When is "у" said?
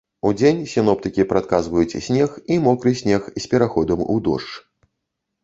4.17-4.19